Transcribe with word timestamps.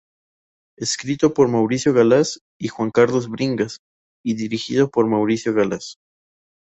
Escrito 0.79 1.31
por 1.35 1.47
Mauricio 1.47 1.93
Galaz 1.93 2.39
y 2.59 2.69
Juan 2.69 2.89
Carlos 2.89 3.29
Bringas 3.29 3.81
y 4.25 4.33
dirigido 4.33 4.89
por 4.89 5.05
Mauricio 5.05 5.53
Galaz. 5.53 5.97